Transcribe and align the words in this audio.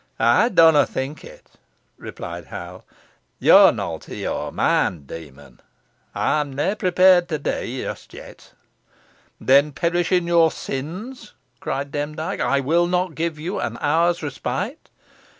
"Ey 0.19 0.49
dunna 0.51 0.87
think 0.87 1.23
it," 1.23 1.45
replied 1.95 2.45
Hal. 2.45 2.83
"Yo'n 3.37 3.79
alter 3.79 4.15
your 4.15 4.51
moind. 4.51 5.05
Do, 5.05 5.31
mon. 5.31 5.59
Ey'm 6.15 6.51
nah 6.53 6.73
prepared 6.73 7.29
to 7.29 7.37
dee 7.37 7.83
just 7.83 8.11
yet." 8.11 8.53
"Then 9.39 9.71
perish 9.71 10.11
in 10.11 10.25
your 10.25 10.49
sins," 10.49 11.35
cried 11.59 11.91
Demdike, 11.91 12.39
"I 12.39 12.61
will 12.61 12.87
not 12.87 13.13
give 13.13 13.37
you 13.37 13.59
an 13.59 13.77
hour's 13.79 14.23
respite." 14.23 14.89